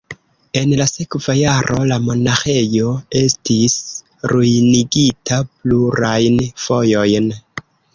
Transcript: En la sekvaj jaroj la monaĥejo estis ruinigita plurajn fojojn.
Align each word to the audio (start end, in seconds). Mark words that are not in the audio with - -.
En 0.61 0.69
la 0.77 0.87
sekvaj 0.91 1.35
jaroj 1.39 1.81
la 1.91 1.99
monaĥejo 2.07 2.95
estis 3.21 3.79
ruinigita 4.35 5.43
plurajn 5.55 6.47
fojojn. 6.69 7.35